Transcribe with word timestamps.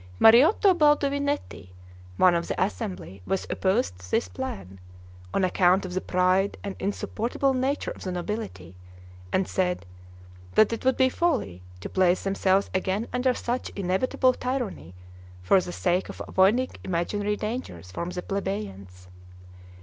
Mariotto 0.19 0.73
Baldovinetti, 0.75 1.69
one 2.17 2.33
of 2.33 2.47
the 2.47 2.59
assembly, 2.59 3.21
was 3.27 3.45
opposed 3.51 3.99
to 3.99 4.09
this 4.09 4.27
plan, 4.27 4.79
on 5.31 5.43
account 5.43 5.85
of 5.85 5.93
the 5.93 6.01
pride 6.01 6.57
and 6.63 6.75
insupportable 6.79 7.53
nature 7.53 7.91
of 7.91 8.01
the 8.01 8.11
nobility; 8.11 8.73
and 9.31 9.47
said, 9.47 9.85
that 10.55 10.73
it 10.73 10.83
would 10.83 10.97
be 10.97 11.07
folly 11.07 11.61
to 11.81 11.87
place 11.87 12.23
themselves 12.23 12.71
again 12.73 13.07
under 13.13 13.35
such 13.35 13.69
inevitable 13.75 14.33
tyranny 14.33 14.95
for 15.43 15.61
the 15.61 15.71
sake 15.71 16.09
of 16.09 16.19
avoiding 16.27 16.69
imaginary 16.83 17.35
dangers 17.35 17.91
from 17.91 18.09
the 18.09 18.23
plebeians. 18.23 19.07